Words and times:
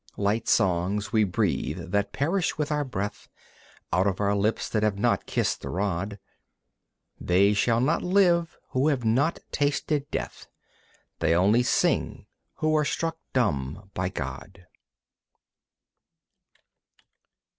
Light 0.17 0.47
songs 0.49 1.11
we 1.13 1.23
breathe 1.25 1.91
that 1.91 2.11
perish 2.11 2.57
with 2.57 2.71
our 2.71 2.83
breath 2.83 3.29
Out 3.93 4.07
of 4.07 4.19
our 4.19 4.35
lips 4.35 4.67
that 4.67 4.81
have 4.81 4.97
not 4.97 5.27
kissed 5.27 5.61
the 5.61 5.69
rod. 5.69 6.17
They 7.19 7.53
shall 7.53 7.79
not 7.79 8.01
live 8.01 8.57
who 8.69 8.87
have 8.87 9.05
not 9.05 9.37
tasted 9.51 10.09
death. 10.09 10.47
They 11.19 11.35
only 11.35 11.61
sing 11.61 12.25
who 12.55 12.75
are 12.75 12.83
struck 12.83 13.19
dumb 13.31 13.91
by 13.93 14.09
God. 14.09 14.65